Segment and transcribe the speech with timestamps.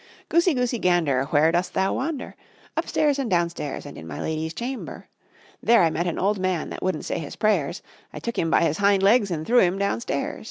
[0.29, 2.35] Goosey, goosey, gander, where dost thou wander?
[2.75, 5.07] Upstairs and downstairs and in my lady's chamber;
[5.61, 8.63] There I met an old man that wouldn't say his prayers, I took him by
[8.63, 10.39] his hind legs and threw him downstairs.